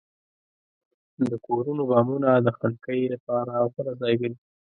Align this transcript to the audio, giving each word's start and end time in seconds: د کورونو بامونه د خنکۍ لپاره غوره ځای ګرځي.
د 1.29 1.31
کورونو 1.45 1.83
بامونه 1.91 2.29
د 2.45 2.47
خنکۍ 2.57 3.01
لپاره 3.13 3.51
غوره 3.71 3.93
ځای 4.01 4.13
ګرځي. 4.21 4.39